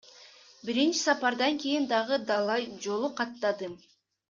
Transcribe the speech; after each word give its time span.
Биринчи 0.65 1.01
сапардан 1.05 1.53
кийин 1.61 1.85
дагы 1.91 2.17
далай 2.29 2.63
жолу 2.83 3.09
каттадым. 3.19 3.73